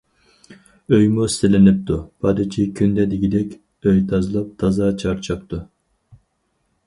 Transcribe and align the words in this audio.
ئۆيمۇ 0.95 1.25
سېلىنىپتۇ، 1.33 1.97
پادىچى 2.25 2.65
كۈندە 2.79 3.05
دېگۈدەك 3.13 3.53
ئۆي 3.89 4.01
تازىلاپ 4.13 4.49
تازا 4.63 4.89
چارچاپتۇ. 5.03 5.63